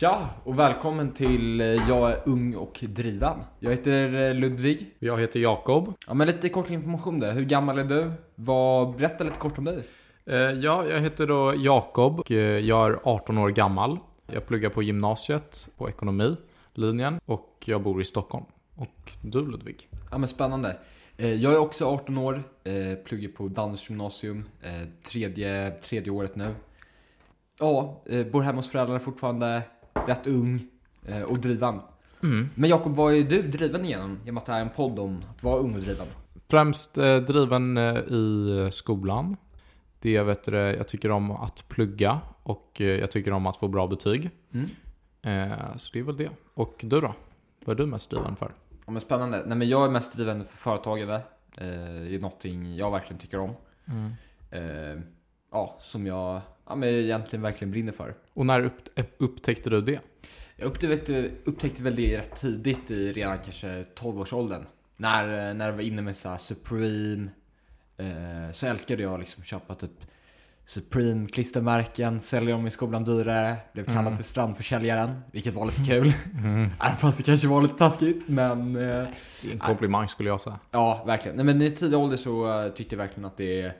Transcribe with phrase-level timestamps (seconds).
[0.00, 3.38] Tja och välkommen till eh, Jag är ung och driven.
[3.60, 4.94] Jag heter eh, Ludvig.
[4.98, 5.94] Jag heter Jakob.
[6.06, 7.32] Ja men lite kort information där.
[7.32, 8.12] Hur gammal är du?
[8.34, 9.82] Vad, berätta lite kort om dig.
[10.26, 13.98] Eh, Ja, jag heter då Jakob och jag är 18 år gammal.
[14.26, 18.44] Jag pluggar på gymnasiet på ekonomilinjen och jag bor i Stockholm.
[18.74, 19.88] Och du Ludvig?
[20.10, 20.76] Ja men spännande.
[21.16, 22.42] Jag är också 18 år,
[23.04, 24.48] pluggar på Danderyds gymnasium,
[25.02, 26.54] tredje, tredje året nu.
[27.58, 28.02] Ja,
[28.32, 29.62] bor hemma hos föräldrarna fortfarande,
[30.06, 30.66] rätt ung
[31.06, 31.80] eh, och driven.
[32.22, 32.48] Mm.
[32.54, 34.18] Men Jakob, vad är du driven igenom?
[34.24, 36.06] I och med att det här är en podd om att vara ung och driven.
[36.48, 39.36] Främst eh, driven eh, i skolan.
[40.00, 43.68] Det vet du, jag tycker om att plugga och eh, jag tycker om att få
[43.68, 44.30] bra betyg.
[44.52, 44.66] Mm.
[45.22, 46.30] Eh, Så det är väl det.
[46.54, 47.14] Och du då?
[47.64, 48.52] Vad är du mest driven för?
[48.86, 49.42] Ja men spännande.
[49.46, 51.14] Nej men jag är mest driven för företagande.
[51.14, 51.22] Eh,
[51.56, 53.50] det är någonting jag verkligen tycker om.
[54.50, 55.00] Eh,
[55.52, 58.14] ja, som jag ja, men egentligen verkligen brinner för.
[58.34, 60.00] Och när upp, upptäckte du det?
[60.56, 64.66] Jag upptäckte, upptäckte väl det rätt tidigt i redan kanske 12-årsåldern.
[64.96, 67.28] När, när jag var inne med så här Supreme.
[67.96, 69.90] Eh, så älskade jag liksom köpa typ
[70.64, 73.56] Supreme klistermärken, sälja dem i skolan dyrare.
[73.72, 74.16] Blev kallad Mm.
[74.16, 76.12] för strandförsäljaren, vilket var lite kul.
[76.84, 78.76] Även fast det kanske var lite taskigt, men...
[78.76, 78.82] Eh,
[79.42, 80.58] Det är en komplimang skulle jag säga.
[80.70, 81.36] Ja, verkligen.
[81.36, 83.72] Nej, men i tidig ålder så eh, tyckte jag verkligen att det,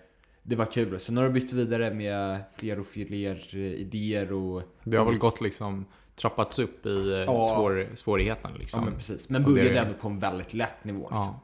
[0.46, 1.00] det var kul.
[1.00, 4.62] Så nu har jag bytt vidare med fler och fler eh, idéer och...
[4.84, 5.84] Det har väl gått liksom
[6.16, 7.52] trappats upp i eh, Ja.
[7.54, 8.84] svår, svårigheten Ja, liksom.
[8.84, 9.28] men precis.
[9.28, 10.98] Men Och det- började ändå på en väldigt lätt nivå.
[11.00, 11.18] Liksom.
[11.18, 11.40] Ja.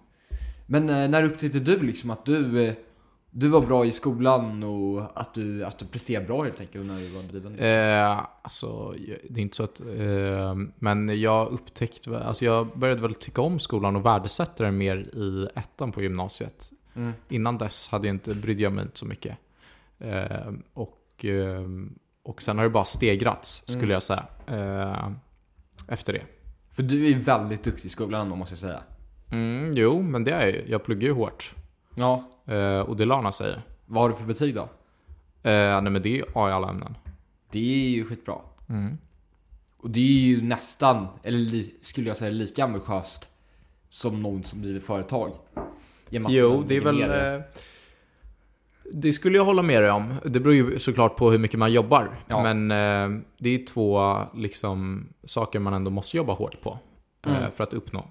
[0.66, 2.74] Men eh, när upptäckte du liksom att du,
[3.30, 7.00] du var bra i skolan och att du, att du presterade bra helt enkelt när
[7.00, 7.58] du var driven?
[7.58, 8.94] Eh, alltså,
[9.30, 9.80] det är inte så att...
[9.80, 14.96] Eh, men jag upptäckte Alltså jag började väl tycka om skolan och värdesätta den mer
[15.16, 16.70] i ettan på gymnasiet.
[16.96, 17.12] Mm.
[17.28, 19.38] Innan dess hade jag inte, brydde jag mig inte så mycket.
[19.98, 21.62] Eh, och, eh,
[22.22, 23.90] och sen har det bara stegrats, skulle Mm.
[23.90, 24.24] jag säga.
[24.46, 25.10] Eh,
[25.88, 26.22] efter det.
[26.70, 28.80] För du är väldigt duktig i skolan då, måste jag säga.
[29.30, 30.64] Mm, jo, men det är jag ju.
[30.68, 31.54] Jag pluggar ju hårt.
[31.94, 32.24] Ja.
[32.46, 33.58] Eh, och det lönar sig.
[33.86, 34.62] Vad har du för betyg då?
[34.62, 34.68] Eh,
[35.82, 36.96] nej men det är A i alla ämnen.
[37.50, 38.34] Det är ju skitbra.
[38.68, 38.98] Mm.
[39.76, 43.28] Och det är ju nästan, eller skulle jag säga lika ambitiöst
[43.90, 45.32] som någon som driver företag.
[46.28, 46.96] Jo, det är väl...
[46.98, 47.34] det.
[47.34, 47.40] eh,
[48.92, 50.14] Det skulle jag hålla med dig om.
[50.24, 52.10] Det beror ju såklart på hur mycket man jobbar.
[52.28, 52.42] Ja.
[52.54, 56.78] Men eh, det är två liksom, saker man ändå måste jobba hårt på.
[57.26, 57.50] eh, Mm.
[57.56, 58.08] För att uppnå.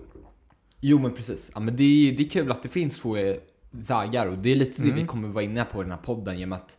[0.79, 1.51] Jo men precis.
[1.53, 3.35] Ja, men det, är, det är kul att det finns två eh,
[3.71, 5.01] vägar och det är lite det Mm.
[5.01, 6.77] vi kommer vara inne på i den här podden genom att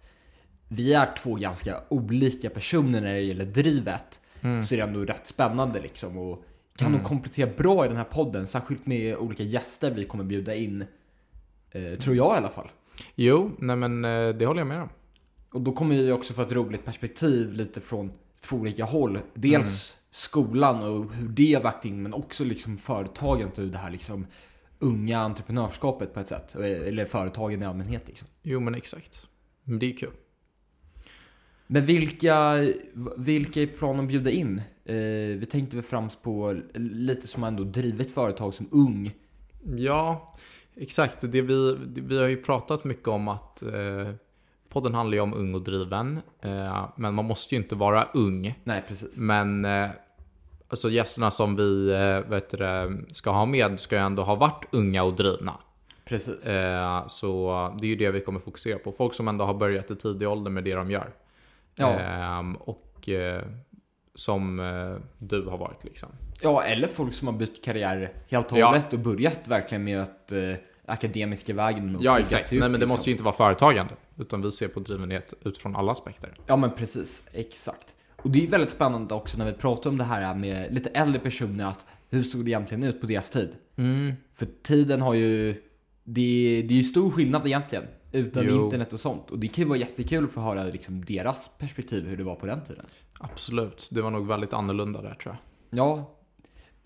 [0.68, 4.20] vi är två ganska olika personer när det gäller drivet.
[4.40, 4.62] Mm.
[4.62, 6.44] Så är det ändå rätt spännande liksom och
[6.76, 6.98] kan Mm.
[6.98, 8.46] nog komplettera bra i den här podden.
[8.46, 10.84] Särskilt med olika gäster vi kommer bjuda in.
[11.72, 12.70] Eh, tror jag i alla fall.
[13.14, 14.88] Jo, nej men eh, det håller jag med om.
[15.52, 19.18] Och då kommer vi också få ett roligt perspektiv lite från två olika håll.
[19.34, 23.90] Dels skolan och hur det har vägt in men också liksom företagandet och det här
[23.90, 24.26] liksom
[24.78, 26.54] unga entreprenörskapet på ett sätt.
[26.54, 28.28] Eller företagen i allmänhet liksom.
[28.42, 29.26] Jo, men exakt.
[29.64, 30.10] Men det är kul.
[31.66, 32.56] Men vilka,
[33.16, 34.62] vilka är planen att bjuda in?
[34.84, 34.94] Eh,
[35.38, 39.12] vi tänkte väl främst på lite som ändå drivit företag som ung.
[39.76, 40.34] Ja,
[40.76, 41.18] exakt.
[41.20, 44.14] Det vi, det, vi har ju pratat mycket om att eh,
[44.68, 46.20] podden handlar ju om ung och driven.
[46.40, 48.54] Eh, men man måste ju inte vara ung.
[48.64, 49.18] Nej, precis.
[49.18, 49.90] Men eh,
[50.68, 54.64] alltså gästerna som vi eh, vet det, ska ha med ska ju ändå ha varit
[54.70, 55.54] unga och drivna.
[56.04, 56.46] Precis.
[56.46, 58.92] Eh, så det är ju det vi kommer fokusera på.
[58.92, 61.10] Folk som ändå har börjat i tidig ålder med det de gör.
[61.74, 61.88] Ja.
[61.88, 63.42] Ehm, och eh,
[64.14, 66.08] som eh, du har varit liksom.
[66.42, 68.66] ja, eller folk som har bytt karriär helt och Ja.
[68.66, 70.52] hållet och börjat verkligen med att eh,
[70.86, 72.44] akademiska vägen och Ja exakt.
[72.46, 72.88] upp, Nej men det liksom.
[72.90, 73.94] måste ju inte vara företagande.
[74.18, 76.34] Utan vi ser på drivenhet utifrån alla aspekter.
[76.46, 77.94] Ja men precis, exakt.
[78.16, 81.18] Och det är väldigt spännande också när vi pratar om det här med lite äldre
[81.20, 83.50] personer, att hur såg det egentligen ut på deras tid?
[83.76, 84.12] Mm.
[84.34, 85.52] För tiden har ju,
[86.04, 88.64] det, det är ju stor skillnad egentligen, utan Jo.
[88.64, 89.30] internet och sånt.
[89.30, 92.34] Och det kan ju vara jättekul att få höra liksom deras perspektiv, hur det var
[92.34, 92.84] på den tiden.
[93.22, 93.88] Absolut.
[93.90, 95.36] Det var nog väldigt annorlunda där tror
[95.70, 95.78] jag.
[95.78, 96.10] Ja,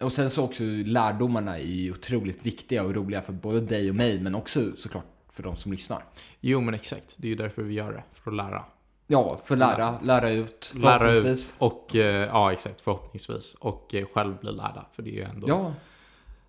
[0.01, 3.97] och sen så också lärdomarna är ju otroligt viktiga och roliga för både dig och
[3.97, 6.05] mig, men också såklart för de som lyssnar.
[6.41, 7.15] Jo men exakt.
[7.19, 8.03] Det är ju därför vi gör det.
[8.13, 8.65] För att lära.
[9.07, 13.55] Ja, för lära, lära ut, Lära ut och, eh, ja exakt, förhoppningsvis.
[13.55, 14.87] Och eh, själv bli lärda.
[14.93, 15.75] För det är ju ändå, Ja,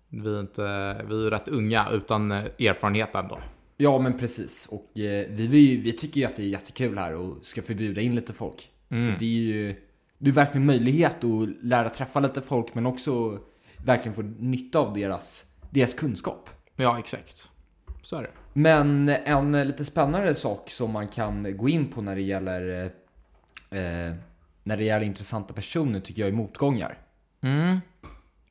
[0.08, 0.62] vi är inte,
[1.08, 3.38] vi är rätt unga utan eh, erfarenhet ändå.
[3.76, 4.66] Ja men precis.
[4.70, 8.14] Och vi, vi, vi tycker ju att det är jättekul här och ska förbjuda in
[8.14, 8.70] lite folk.
[8.90, 9.12] Mm.
[9.12, 9.76] För det är ju
[10.18, 13.38] det är verkligen möjlighet att lära träffa lite folk men också
[13.84, 16.50] verkligen få nytta av deras, deras kunskap.
[16.76, 17.50] Ja exakt.
[18.02, 18.30] Så är det.
[18.52, 22.90] Men en lite spännande sak som man kan gå in på när det gäller
[23.70, 24.14] eh, eh,
[24.62, 26.98] när när det gäller intressanta personer tycker jag är motgångar.
[27.40, 27.80] Mm.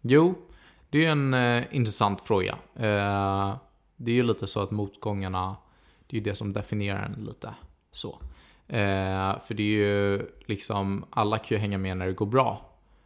[0.02, 0.36] Jo,
[0.90, 2.58] det är en eh, intressant fråga.
[2.76, 3.58] Eh,
[3.96, 5.56] det är ju lite så att motgångarna,
[6.08, 7.54] det är ju det som definierar en lite
[7.92, 8.22] så.
[8.68, 12.62] Eh, för det är ju liksom, alla kan ju hänga med när det går bra.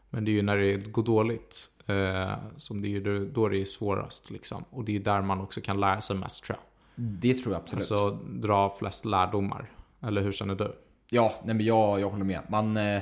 [0.09, 3.65] Men det är ju när det går dåligt eh, som det är då det är
[3.65, 4.63] svårast liksom.
[4.69, 6.65] Och det är där man också kan lära sig mest tror jag.
[6.95, 7.91] Det tror jag absolut.
[7.91, 9.69] Alltså dra flest lärdomar.
[10.01, 10.75] Eller hur känner du?
[11.09, 12.41] Ja, nej men jag, jag håller med.
[12.49, 13.01] Man, eh,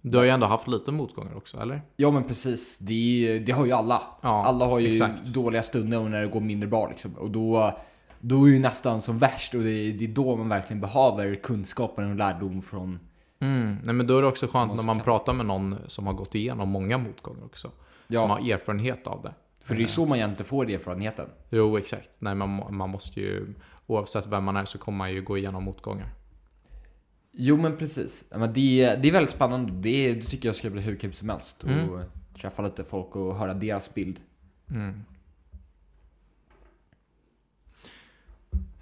[0.00, 1.82] Du har ju ändå haft lite motgångar också, eller?
[1.96, 4.02] ja men precis, det, det har ju alla.
[4.20, 5.24] Ja, alla har ju exakt.
[5.24, 7.14] dåliga stunder och när det går mindre bra liksom.
[7.14, 7.78] Och då,
[8.28, 12.10] då är ju nästan som värst och det, det är då man verkligen behöver kunskapen
[12.10, 12.98] och lärdom från
[13.40, 13.78] Mm.
[13.84, 16.12] Nej men då är det också skönt när man kan- pratar med någon som har
[16.14, 17.68] gått igenom många motgångar också.
[17.68, 17.74] Som
[18.14, 19.34] Ja, har erfarenhet av det.
[19.60, 21.26] för det är ju så man egentligen får erfarenheten.
[21.50, 22.10] Jo, exakt.
[22.18, 23.46] Nej, man, man måste ju,
[23.86, 26.08] oavsett vem man är så kommer man ju gå igenom motgångar.
[27.32, 28.24] Jo men precis.
[28.30, 29.72] Men det, det är väldigt spännande.
[29.72, 31.64] Det, det tycker jag ska bli hur kul som helst.
[31.64, 31.90] Mm.
[31.90, 32.00] Och
[32.40, 34.20] träffa lite folk och höra deras bild.
[34.70, 35.04] Mm.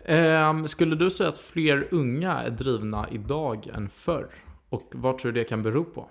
[0.05, 4.29] Ehm, skulle du säga att fler unga är drivna idag än förr?
[4.69, 6.07] Och vad tror du det kan bero på?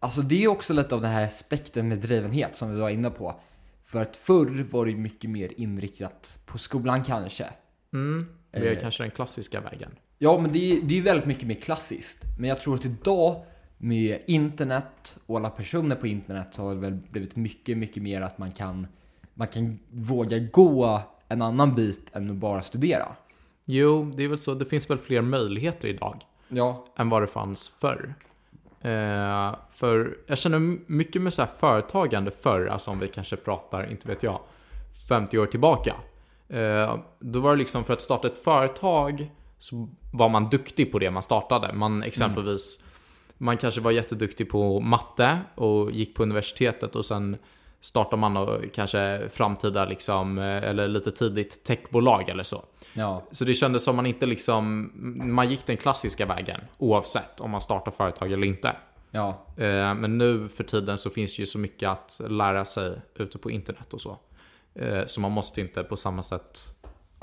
[0.00, 3.10] Alltså det är också lite av den här aspekten med drivenhet som vi var inne
[3.10, 3.40] på.
[3.84, 7.46] För att förr var det mycket mer inriktat på skolan kanske.
[7.92, 8.80] Mm, det är Eh.
[8.80, 9.90] kanske den klassiska vägen.
[10.18, 12.24] Ja, men det är, det är väldigt mycket mer klassiskt.
[12.38, 13.44] Men jag tror att idag
[13.78, 18.20] med internet och alla personer på internet så har det väl blivit mycket, mycket mer
[18.20, 18.86] att man kan,
[19.34, 21.00] man kan våga gå
[21.34, 23.08] en annan bit än att bara studera.
[23.64, 24.54] Jo, det är väl så.
[24.54, 26.16] Det finns väl fler möjligheter idag
[26.48, 28.14] Ja, än vad det fanns förr.
[28.80, 33.90] Eh, för jag känner mycket med så här företagande förr, alltså om vi kanske pratar,
[33.90, 34.40] inte vet jag,
[35.08, 35.94] 50 år tillbaka.
[36.48, 40.98] Eh, då var det liksom för att starta ett företag så var man duktig på
[40.98, 41.72] det man startade.
[41.72, 42.84] Man exempelvis,
[43.38, 47.36] man kanske var jätteduktig på matte och gick på universitetet och sen
[47.84, 52.64] startar man och kanske framtida liksom, eh, eller lite tidigt techbolag eller så.
[52.94, 54.90] ja, Så det kändes som man inte liksom,
[55.34, 58.76] man gick den klassiska vägen oavsett om man startar företag eller inte.
[59.10, 62.92] ja, Eh, Men nu för tiden så finns det ju så mycket att lära sig
[63.14, 64.18] ute på internet och så.
[64.74, 66.60] Eh, Så man måste inte på samma sätt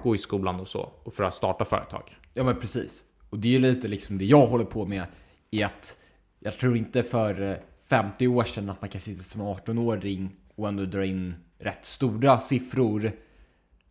[0.04, 2.18] gå i skolan och så och för att starta företag.
[2.34, 3.04] ja men precis.
[3.30, 5.04] Och det är ju lite liksom det jag håller på med
[5.52, 5.98] i att
[6.40, 7.56] jag tror inte för eh,
[7.90, 12.40] 50 år sedan att man kan sitta som 18-åring och ändå dra in rätt stora
[12.40, 13.12] siffror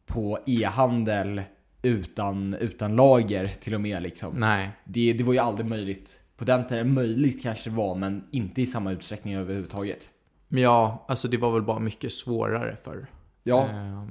[0.06, 1.42] på e-handel
[1.82, 4.34] utan, utan lager till och med liksom.
[4.36, 6.20] Nej, Det, det var ju aldrig möjligt.
[6.36, 10.10] På den tiden, möjligt kanske det var, men inte i samma utsträckning överhuvudtaget.
[10.48, 13.06] men ja, alltså det var väl bara mycket svårare förr.
[13.42, 14.06] Ja, Eh,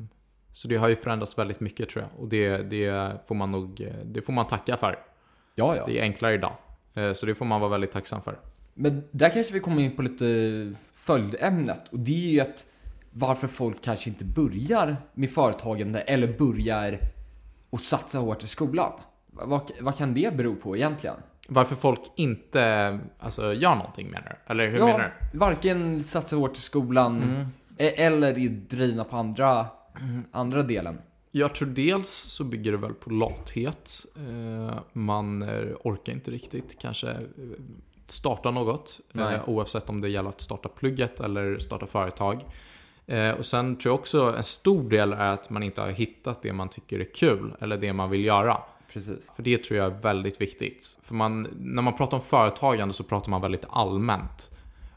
[0.53, 2.21] Så det har ju förändrats väldigt mycket tror jag.
[2.23, 4.99] Och det, det får man nog, eh, det får man tacka för.
[5.55, 5.85] ja, ja.
[5.85, 6.53] Det är enklare idag.
[6.93, 8.39] Eh, Så det får man vara väldigt tacksam för.
[8.81, 10.25] Men där kanske vi kommer in på lite
[10.95, 12.65] följämnet och det är ju att
[13.11, 16.99] varför folk kanske inte börjar med företagande eller börjar
[17.69, 18.91] och satsa hårt i skolan.
[19.31, 21.15] Vad, vad kan det bero på egentligen?
[21.47, 24.51] Varför folk inte alltså, gör någonting menar du?
[24.53, 25.37] Eller hur ja, menar du?
[25.37, 27.45] varken satsa hårt i skolan Mm.
[27.77, 29.65] e- eller är drivna på andra,
[30.31, 30.97] andra delen.
[31.31, 34.05] Jag tror dels så bygger det väl på lathet.
[34.17, 35.43] Eh, Man
[35.83, 37.17] orkar inte riktigt kanske eh,
[38.11, 38.99] starta något.
[39.13, 42.45] Eh, Oavsett om det gäller att starta plugget eller starta företag.
[43.07, 46.41] Eh, Och sen tror jag också en stor del är att man inte har hittat
[46.41, 48.57] det man tycker är kul eller det man vill göra.
[48.93, 49.31] Precis.
[49.35, 50.97] För det tror jag är väldigt viktigt.
[51.03, 54.51] För man, när man pratar om företagande så pratar man väldigt allmänt.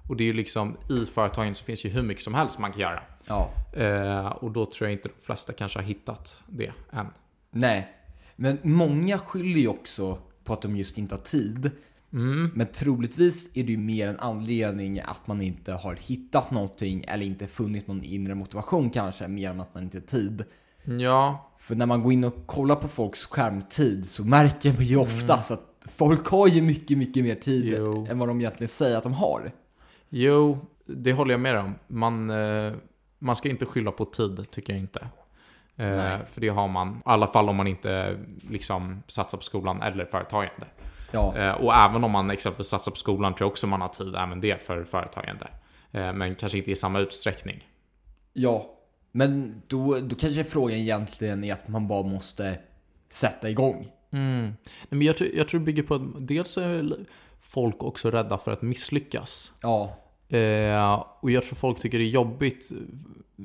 [0.08, 2.72] Och det är ju liksom, i företagen så finns ju hur mycket som helst man
[2.72, 3.02] kan göra.
[3.26, 3.50] Ja.
[3.72, 7.06] Eh, och då tror jag inte de flesta kanske har hittat det än.
[7.50, 7.92] Nej.
[8.36, 11.70] Men många skyller ju också på att de just inte har tid.
[12.12, 12.50] Mm.
[12.54, 17.26] Men troligtvis är det ju mer en anledning att man inte har hittat någonting eller
[17.26, 20.44] inte funnit någon inre motivation kanske, mer än att man inte har tid.
[20.84, 24.96] Ja, För när man går in och kollar på folks skärmtid så märker man ju
[24.96, 28.06] oftast att folk har ju mycket, mycket mer tid Jo.
[28.10, 29.52] än vad de egentligen säger att de har.
[30.08, 31.74] jo, det håller jag med om.
[31.86, 32.72] Man, eh,
[33.18, 35.00] man ska inte skylla på tid, tycker jag inte.
[35.76, 36.18] Eh, Nej.
[36.32, 38.18] för det har man, i alla fall om man inte
[38.50, 40.66] liksom satsar på skolan eller företagande.
[41.12, 43.88] Ja, Eh, och även om man exempelvis satsar på skolan tror jag också man har
[43.88, 45.48] tid även det för företagande.
[45.92, 47.68] Eh, men kanske inte i samma utsträckning.
[48.32, 48.66] ja.
[49.14, 52.58] Men då, då kanske frågan egentligen är att man bara måste
[53.10, 53.88] sätta igång.
[54.12, 54.52] Mm.
[54.88, 56.96] Men jag, tror, jag tror det bygger på att dels är
[57.40, 59.52] folk också rädda för att misslyckas.
[59.62, 62.70] Ja, Eh, och jag tror folk tycker det är jobbigt.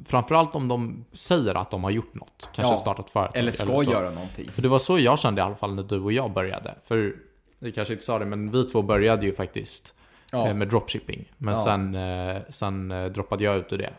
[0.06, 2.50] Framförallt om de säger att de har gjort något.
[2.54, 2.78] Kanske Ja.
[2.78, 3.38] startat företag.
[3.38, 3.92] eller ska så.
[3.92, 4.50] göra någonting.
[4.52, 6.76] För det var så jag kände i alla fall när du och jag började.
[6.84, 7.16] För
[7.60, 9.94] vi kanske inte sa det, men vi två började ju faktiskt
[10.32, 10.48] Ja.
[10.48, 11.32] eh, med dropshipping.
[11.38, 11.60] Men Ja.
[11.64, 13.94] sen, eh, sen eh, droppade jag ut ur det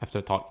[0.00, 0.44] efter ett tag.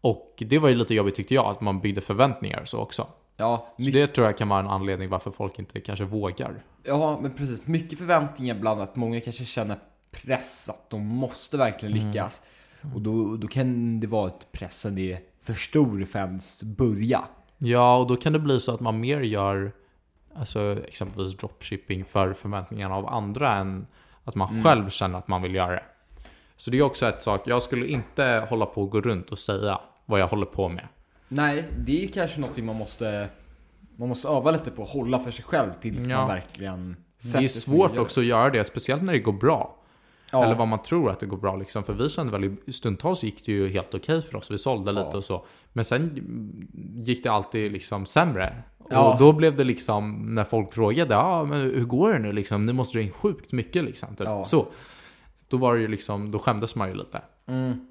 [0.00, 3.06] Och det var ju lite jobbigt tyckte jag, att man byggde förväntningar så också.
[3.36, 6.62] Ja, Så my- det tror jag kan vara en anledning varför folk inte kanske vågar.
[6.82, 7.66] ja, men precis.
[7.66, 8.96] Mycket förväntningar blandat.
[8.96, 9.76] Många kanske känner
[10.24, 12.06] press att de måste verkligen Mm.
[12.06, 12.42] lyckas.
[12.94, 17.24] Och då, då kan det vara att pressen är för stor för ens börja.
[17.58, 19.72] Ja, och då kan det bli så att man mer gör
[20.36, 23.86] alltså exempelvis dropshipping för förväntningarna av andra än
[24.24, 24.64] att man Mm.
[24.64, 25.82] själv känner att man vill göra det.
[26.56, 29.38] Så det är också ett sak, jag skulle inte hålla på och gå runt och
[29.38, 30.88] säga vad jag håller på med.
[31.28, 33.28] Nej, det är kanske någonting man måste,
[33.96, 34.84] man måste öva lite på.
[34.84, 36.16] Hålla för sig själv tills Ja.
[36.18, 39.32] man verkligen Det sätter är sig svårt också att göra det, speciellt när det går
[39.32, 39.76] bra.
[40.30, 40.44] Ja.
[40.44, 41.84] Eller vad man tror att det går bra liksom.
[41.84, 44.50] För vi kände väl, stundtals gick det ju helt okej för oss.
[44.50, 45.16] Vi sålde lite Ja.
[45.16, 45.46] och så.
[45.72, 46.10] Men sen
[47.04, 48.54] gick det alltid liksom sämre.
[48.90, 49.12] Ja.
[49.12, 52.66] Och då blev det liksom, när folk frågade, ja men hur går det nu liksom?
[52.66, 54.08] Nu måste dra in sjukt mycket liksom.
[54.16, 54.26] Typ.
[54.26, 54.44] Ja.
[54.44, 54.66] Så.
[55.48, 57.22] Då var det ju liksom, då skämdes man ju lite.
[57.46, 57.86] Mm.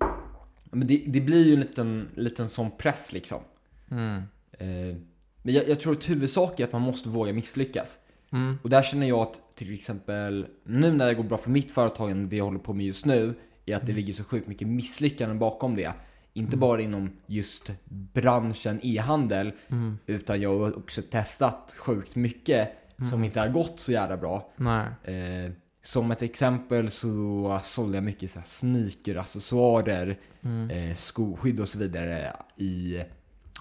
[0.64, 3.40] Men det, det blir ju en liten, liten sån press liksom.
[3.92, 4.16] Mm.
[4.52, 4.98] Eh,
[5.42, 7.98] men jag, jag tror att huvudsak är att man måste våga misslyckas.
[8.32, 8.58] Mm.
[8.64, 12.16] Och där känner jag att till exempel nu när det går bra för mitt företag,
[12.16, 13.36] det jag håller på med just nu,
[13.66, 15.94] är att det ligger så sjukt mycket misslyckanden bakom det.
[16.34, 19.98] Inte bara inom just branschen e-handel, Mm.
[20.06, 22.70] utan jag har också testat sjukt mycket
[23.10, 24.50] som inte har gått så jävla bra.
[25.04, 30.70] Eh, som ett exempel så sålde jag mycket så här sneakeraccessoarer, Mm.
[30.70, 33.02] eh, skoskydd och så vidare i,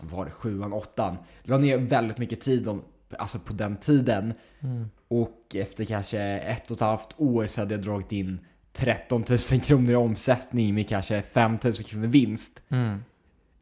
[0.02, 1.16] var det, sjuan, åttan.
[1.42, 2.82] La ner väldigt mycket tid om,
[3.18, 4.34] alltså på den tiden.
[4.60, 4.90] Mm.
[5.08, 8.40] Och efter kanske ett och ett halvt år så hade jag dragit in
[8.72, 12.62] 13 000 kronor i omsättning med kanske 5 000 kronor vinst.
[12.68, 12.98] Mm.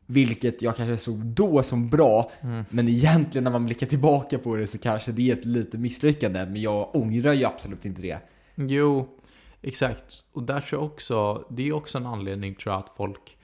[0.07, 2.65] Vilket jag kanske såg då som bra, Mm.
[2.71, 6.47] men egentligen när man blickar tillbaka på det så kanske det är ett litet misslyckande.
[6.47, 8.19] Men jag ångrar ju absolut inte det.
[8.55, 9.09] Jo,
[9.63, 10.25] exakt.
[10.33, 13.37] Och där tror jag också, det är också en anledning tror jag att folk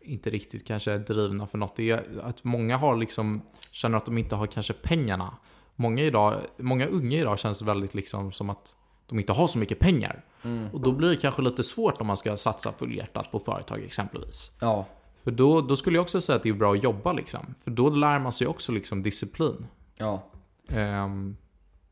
[0.00, 1.76] inte riktigt kanske är drivna för något.
[1.76, 5.36] Det är att många har liksom, känner att de inte har kanske pengarna.
[5.76, 8.76] Många, idag, många unga idag känns väldigt liksom som att
[9.08, 10.24] de inte har så mycket pengar.
[10.72, 14.52] Och då blir det kanske lite svårt om man ska satsa fullhjärtat på företag exempelvis.
[14.60, 14.86] Ja,
[15.24, 17.54] För då, då skulle jag också säga att det är bra att jobba liksom.
[17.64, 19.66] För då lär man sig också liksom disciplin.
[19.98, 20.22] ja.
[20.68, 21.36] Ehm,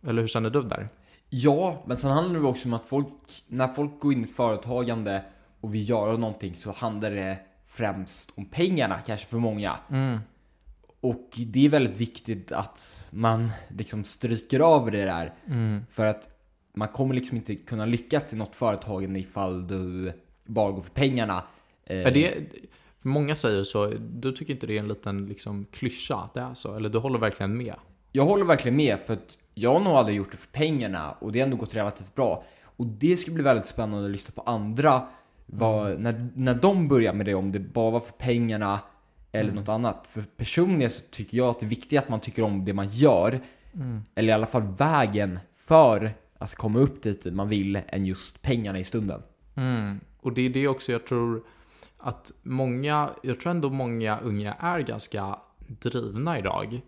[0.06, 0.88] eller hur känner du där?
[1.28, 3.08] Ja, men sen handlar det också om att folk,
[3.46, 5.24] när folk går in i företagande
[5.60, 9.76] och vill göra någonting så handlar det främst om pengarna, kanske för många.
[9.90, 10.18] Mm.
[11.00, 15.34] Och det är väldigt viktigt att man liksom stryker över det där.
[15.46, 15.86] Mm.
[15.92, 16.28] För att
[16.76, 20.12] man kommer liksom inte kunna lyckas i något företagande ifall du
[20.46, 21.44] bara går för pengarna.
[21.84, 22.34] Eh, Är det,
[23.02, 26.54] många säger så, du tycker inte det är en liten liksom, klyscha att det är
[26.54, 26.76] så?
[26.76, 27.74] Eller du håller verkligen med?
[28.12, 31.32] Jag håller verkligen med för att jag har nog aldrig gjort det för pengarna och
[31.32, 32.44] det har ändå gått relativt bra.
[32.62, 35.06] Och det skulle bli väldigt spännande att lyssna på andra,
[35.46, 38.80] vad, när, när de börjar med det, om det bara var för pengarna
[39.32, 40.06] eller något annat.
[40.06, 42.88] För personligen så tycker jag att det är viktigt att man tycker om det man
[42.88, 43.40] gör,
[44.14, 48.78] eller i alla fall vägen för att komma upp dit man vill, än just pengarna
[48.78, 49.22] i stunden.
[49.54, 50.00] Mm.
[50.20, 51.44] Och det är det också jag tror
[51.98, 55.38] att många, jag tror ändå många unga är ganska
[55.68, 56.80] drivna idag.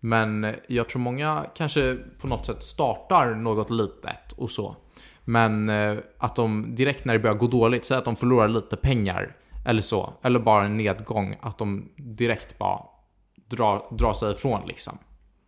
[0.00, 4.76] Men jag tror många kanske på något sätt startar något litet och så.
[5.24, 8.76] Men eh, att de direkt när det börjar gå dåligt, säg att de förlorar lite
[8.76, 12.80] pengar eller så, eller bara en nedgång, att de direkt bara
[13.48, 14.98] drar, drar sig ifrån liksom.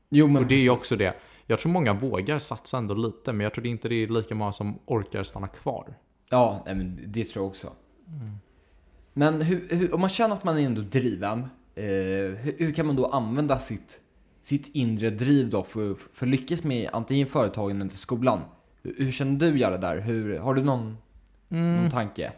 [0.08, 1.14] Jo men Och det är ju också det.
[1.46, 4.52] Jag tror många vågar satsa ändå lite, men jag tror inte det är lika många
[4.52, 5.94] som orkar stanna kvar.
[6.30, 7.72] Ja, men det tror jag också.
[9.12, 11.38] Men hur, hur, om man känner att man är ändå driven,
[11.74, 14.00] eh, hur, hur kan man då använda sitt,
[14.42, 18.40] sitt inre driv då för, för att lyckas med antingen företagen eller skolan?
[18.82, 19.98] Hur, känner du göra där?
[19.98, 20.96] Hur, har du någon,
[21.48, 22.32] någon tanke?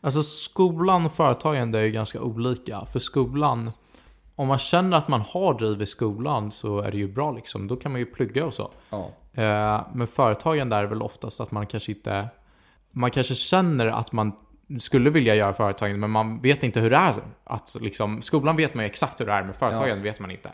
[0.00, 2.86] Alltså skolan och företagande är ju ganska olika.
[2.92, 3.70] För skolan,
[4.36, 7.68] om man känner att man har driv i skolan så är det ju bra liksom.
[7.68, 8.70] Då kan man ju plugga och så.
[8.90, 9.10] Ja.
[9.42, 12.28] Eh, men företagande är väl oftast att man kanske inte...
[12.90, 14.32] Man kanske känner att man
[14.78, 17.14] skulle vilja göra företagande men man vet inte hur det är.
[17.44, 20.52] Att liksom, skolan vet man ju exakt hur det är men företagande vet man inte.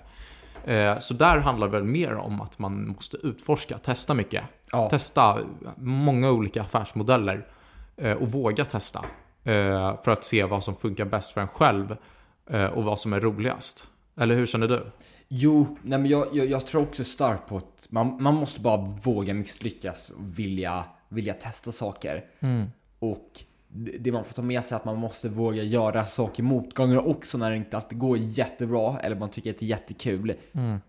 [0.65, 4.45] Eh, så där handlar det väl mer om att man måste utforska, testa mycket.
[4.73, 4.91] Ja.
[4.91, 5.39] Testa
[5.77, 7.47] många olika affärsmodeller
[7.97, 9.05] eh, och våga testa.
[10.05, 11.97] För att se vad som funkar bäst för en själv
[12.75, 13.87] och vad som är roligast.
[14.17, 14.87] Eller hur känner du?
[15.29, 18.77] Jo, nej men jag, jag, jag tror också starkt på att man, man måste bara
[19.05, 22.25] våga misslyckas och vilja, vilja testa saker.
[22.99, 23.45] Och
[23.99, 27.09] det man får ta med sig är att man måste våga göra saker i motgångar
[27.09, 30.35] också när det inte alltid går jättebra eller man tycker att det är jättekul.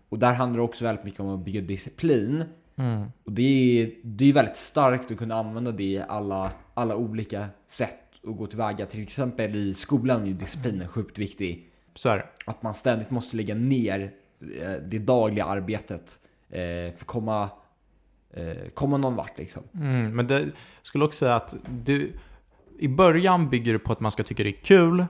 [0.08, 2.44] Och där handlar det också väldigt mycket om att bygga disciplin.
[2.76, 3.06] Mm.
[3.24, 7.46] Och det är, det är väldigt starkt att kunna använda det i alla, alla olika
[7.68, 8.86] sätt att gå tillväga.
[8.86, 11.70] Till exempel i skolan är ju disciplinen sjukt viktig.
[11.94, 12.26] Så är det.
[12.46, 14.14] Att man ständigt måste lägga ner
[14.60, 17.50] eh, det dagliga arbetet eh, för att komma,
[18.30, 19.62] eh, komma någon vart liksom.
[19.74, 20.50] Mm, men det
[20.82, 22.12] skulle också säga att du,
[22.78, 25.06] i början bygger det på att man ska tycka det är kul.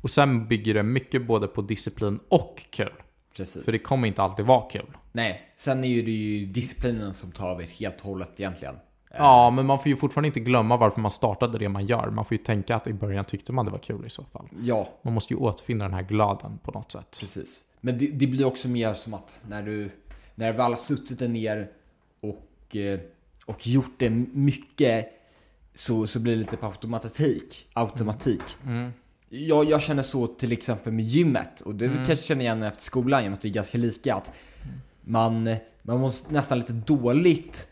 [0.00, 2.92] Och sen bygger det mycket både på disciplin och kul.
[3.36, 3.64] Precis.
[3.64, 4.96] För det kommer inte alltid vara kul.
[5.12, 8.74] Nej, sen är det ju disciplinen som tar över helt och hållet egentligen.
[9.18, 12.10] Ja, men man får ju fortfarande inte glömma varför man startade det man gör.
[12.10, 14.48] Man får ju tänka att i början tyckte man det var kul i så fall.
[14.62, 17.16] Ja, Man måste ju återfinna den här glöden på något sätt.
[17.20, 17.62] precis.
[17.80, 19.90] Men det, det blir också mer som att när du,
[20.34, 21.68] när du väl har suttit där ner
[22.20, 23.00] och, eh,
[23.46, 25.08] och gjort det mycket
[25.74, 27.66] så, så blir det lite på automatik.
[27.72, 28.42] automatik.
[28.66, 28.90] Mm.
[29.28, 32.04] Jag, jag känner så till exempel med gymmet och det Mm.
[32.04, 34.14] kanske känner igen efter skolan genom att det är ganska lika.
[34.14, 34.32] Att
[35.00, 37.68] man, man måste nästan lite dåligt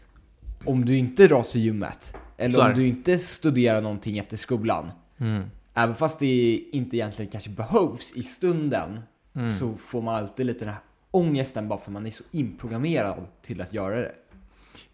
[0.66, 2.16] om du inte drar till gymmet.
[2.36, 4.90] Eller är om du inte studerar någonting efter skolan.
[5.18, 5.42] Mm.
[5.74, 9.00] Även fast det inte egentligen kanske behövs i stunden
[9.34, 9.50] Mm.
[9.50, 13.60] så får man alltid lite den här ångesten bara för man är så inprogrammerad till
[13.60, 14.12] att göra det.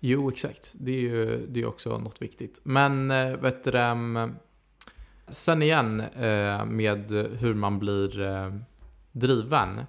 [0.01, 0.75] Jo, exakt.
[0.79, 2.61] Det är ju det är också något viktigt.
[2.63, 4.35] Men eh, vet du, um,
[5.29, 8.55] sen igen eh, med hur man blir eh,
[9.13, 9.81] driven.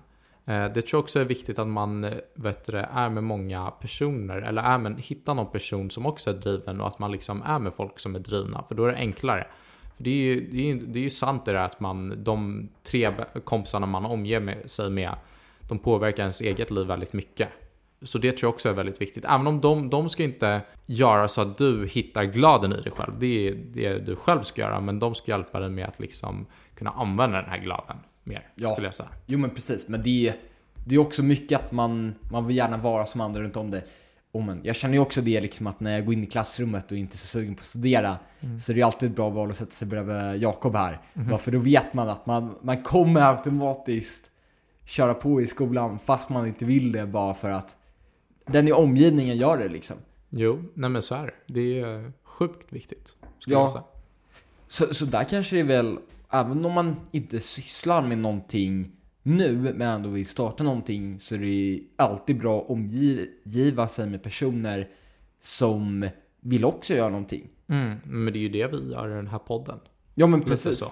[0.49, 3.71] Eh, det tror jag också är viktigt att man eh, vet du, är med många
[3.71, 7.41] personer eller är med, hittar någon person som också är driven och att man liksom
[7.41, 8.63] är med folk som är drivna.
[8.67, 9.47] För då är det enklare.
[9.97, 12.23] För det är ju, det är ju, det är ju sant det där att man,
[12.23, 13.11] de tre
[13.43, 15.15] kompisarna man omger med, sig med,
[15.67, 17.49] de påverkar ens eget liv väldigt mycket.
[18.01, 19.25] Så det tror jag också är väldigt viktigt.
[19.25, 23.13] Även om de, de ska inte göra så att du hittar gladen i dig själv.
[23.19, 24.79] Det är det du själv ska göra.
[24.79, 28.47] Men de ska hjälpa dig med att liksom kunna använda den här gladen mer.
[28.55, 28.71] Ja.
[28.71, 29.09] Skulle jag säga.
[29.25, 30.33] Jo men precis, men det,
[30.85, 33.83] det är också mycket att man, man vill gärna vara som andra runt om det.
[34.31, 36.91] Och men, jag känner ju också det liksom att när jag går in i klassrummet
[36.91, 38.17] och inte är så sugen på att studera
[38.59, 41.01] så är det ju alltid ett bra val att sätta sig bredvid Jakob här.
[41.13, 44.31] Bara för då vet man att man, man kommer automatiskt
[44.85, 47.75] köra på i skolan fast man inte vill det bara för att
[48.45, 49.97] den i omgivningen gör det liksom.
[50.29, 51.53] Jo, nej men så är det.
[51.53, 53.15] Det är sjukt viktigt.
[53.21, 53.59] Ja.
[53.59, 53.83] jag säga.
[54.67, 55.97] Så, så där kanske det är väl,
[56.31, 58.91] även om man inte sysslar med någonting
[59.23, 64.23] nu, men ändå vill starta någonting, så är det alltid bra att omgiva sig med
[64.23, 64.89] personer
[65.41, 66.09] som
[66.41, 67.47] vill också göra någonting.
[67.67, 69.79] Mm, men det är ju det vi gör i den här podden.
[70.15, 70.83] Ja men precis.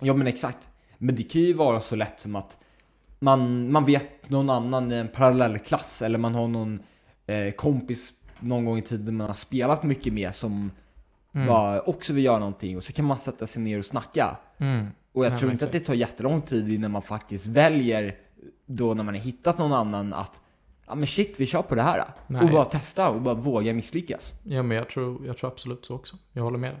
[0.00, 0.68] Ja men exakt.
[0.98, 2.58] Men det kan ju vara så lätt som att
[3.18, 6.80] man, man vet någon annan i en parallell klass eller man har någon
[7.26, 10.70] eh, kompis någon gång i tiden man har spelat mycket med som
[11.34, 11.46] Mm.
[11.46, 14.36] bara också vill göra någonting och så kan man sätta sig ner och snacka.
[14.58, 14.86] Mm.
[15.12, 18.14] Och jag Ja, tror inte att det tar jättelång tid innan man faktiskt väljer
[18.66, 20.40] då när man har hittat någon annan att
[20.86, 22.04] ja men shit vi kör på det här.
[22.26, 22.42] Nej.
[22.42, 24.34] Och bara testa och bara våga misslyckas.
[24.44, 26.16] Ja, men jag tror, jag tror absolut så också.
[26.32, 26.80] Jag håller med dig.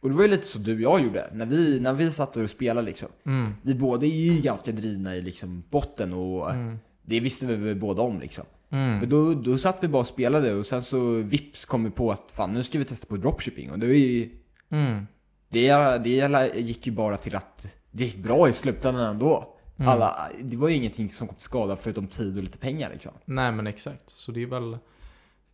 [0.00, 2.36] Och det var ju lite så du och jag gjorde när vi, när vi satt
[2.36, 3.08] och spelade liksom.
[3.26, 3.54] Mm.
[3.62, 6.78] Vi båda är ju ganska drivna i liksom botten och Mm.
[7.02, 8.44] det visste vi väl båda om liksom.
[8.72, 8.98] Mm.
[8.98, 12.12] Men då, då satt vi bara och spelade och sen så vips kom vi på
[12.12, 14.30] att fan nu ska vi testa på dropshipping och det var ju,
[14.70, 15.06] Mm.
[15.48, 19.56] det, det gick ju bara till att det gick bra i slutändan ändå.
[19.76, 19.88] Mm.
[19.88, 23.12] Alla, det var ju ingenting som kom till skada förutom tid och lite pengar liksom.
[23.24, 24.10] Nej, men exakt.
[24.10, 24.78] Så det är väl,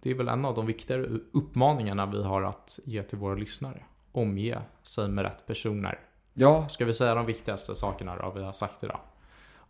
[0.02, 1.02] det är väl en av de viktigare
[1.32, 3.82] uppmaningarna vi har att ge till våra lyssnare.
[4.12, 5.98] Omge sig med rätt personer.
[6.34, 9.00] Ja, Ska vi säga de viktigaste sakerna då vi har sagt idag?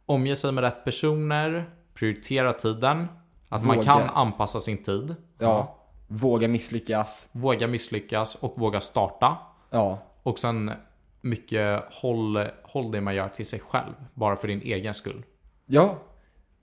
[0.07, 3.07] Omge sig med rätt personer, prioritera tiden,
[3.49, 3.87] att man Våga.
[3.93, 5.75] kan anpassa sin tid, ja.
[6.09, 7.29] Våga misslyckas.
[7.33, 9.37] våga misslyckas och våga starta.
[9.71, 10.73] Ja, Och sen
[11.21, 15.25] mycket håll, håll det man gör till sig själv, bara för din egen skull.
[15.67, 15.99] Ja.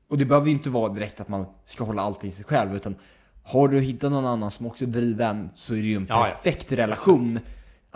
[0.09, 2.75] Och det behöver ju inte vara direkt att man ska hålla allting i sig själv
[2.75, 2.95] utan
[3.43, 6.27] har du hittat någon annan som också är driven så är det ju en Ja,
[6.27, 6.33] ja.
[6.33, 7.39] perfekt relation.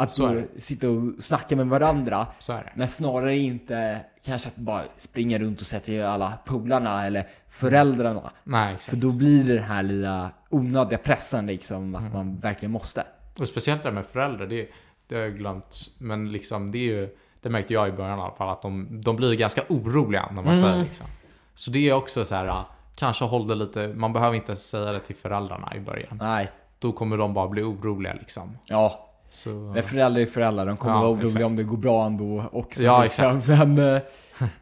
[0.04, 2.28] Att då sitta och snacka med varandra.
[2.76, 8.32] Men snarare inte kanske att bara springa runt och säga till alla polarna eller föräldrarna.
[8.44, 12.14] Nej, För då blir det den här lilla onödiga pressen liksom att Mm.
[12.14, 13.04] man verkligen måste.
[13.40, 14.70] Och speciellt det här med föräldrar, det,
[15.08, 15.76] det har jag glömt.
[15.98, 19.02] Men liksom, det är ju, det märkte jag i början i alla fall, att de,
[19.02, 20.72] de blir ganska oroliga när man Mm.
[20.72, 21.06] säger liksom.
[21.54, 22.64] Så det är också så här,
[22.96, 26.18] kanske håll det lite, man behöver inte säga det till föräldrarna i början.
[26.22, 26.50] Nej.
[26.80, 28.58] Då kommer de bara bli oroliga liksom.
[28.66, 30.65] Ja, Så, men föräldrar är föräldrar.
[30.65, 32.84] De kommer Ja, vara oroliga om det går bra ändå också.
[32.84, 33.38] Ja, liksom.
[33.38, 33.48] exakt.
[33.76, 34.02] Men, eh,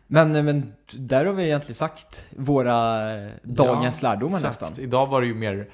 [0.08, 4.62] men, eh, men där har vi egentligen sagt våra eh, dagens lärdomar exakt.
[4.62, 4.84] nästan.
[4.84, 5.70] Idag var det ju mer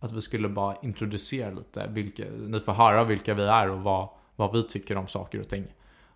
[0.00, 4.08] att vi skulle bara introducera lite, vilka, ni får höra vilka vi är och vad,
[4.36, 5.64] vad vi tycker om saker och ting.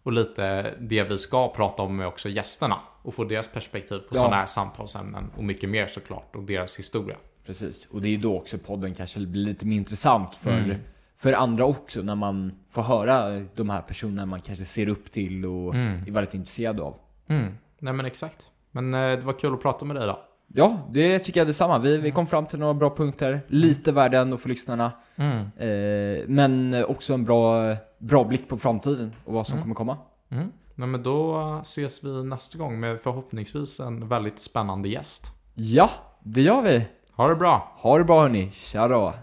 [0.02, 4.04] Och lite det vi ska prata om med också gästerna och få deras perspektiv på
[4.10, 4.16] Ja.
[4.18, 7.16] sådana här samtalsämnen och mycket mer såklart och deras historia.
[7.46, 10.76] Precis, och det är ju då också podden kanske blir lite mer intressant för, Mm.
[11.22, 15.46] För andra också när man får höra de här personerna man kanske ser upp till
[15.46, 16.02] och Mm.
[16.06, 16.94] är väldigt intresserad av.
[17.28, 17.54] Mm.
[17.78, 18.50] Nej men exakt.
[18.70, 20.20] Men eh, det var kul att prata med dig då.
[20.54, 21.78] Ja, det tycker jag detsamma.
[21.78, 24.92] Vi, vi kom fram till några bra punkter, lite värde ändå för lyssnarna.
[25.16, 25.36] Mm.
[25.38, 29.62] Eh, men också en bra, bra blick på framtiden och vad som Mm.
[29.62, 29.96] kommer komma.
[30.30, 30.48] Mm.
[30.74, 35.32] Nej men då ses vi nästa gång med förhoppningsvis en väldigt spännande gäst.
[35.54, 35.90] Ja,
[36.22, 36.88] det gör vi.
[37.12, 37.72] Ha det bra!
[37.76, 38.50] Ha det bra hörni.
[38.52, 39.14] Tja då.